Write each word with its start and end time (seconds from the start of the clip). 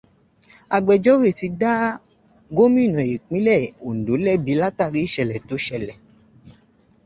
Agbẹjọ́ro 0.75 1.29
ti 1.39 1.47
dá 1.61 1.71
gómìnà 2.55 3.01
ìpínlẹ̀ 3.15 3.63
Òǹdò 3.87 4.13
lẹ́bi 4.25 4.53
látàrí 4.61 4.99
ìṣẹ̀lẹ̀ 5.07 5.39
tó 5.47 5.55
ṣẹlẹ̀. 5.65 5.97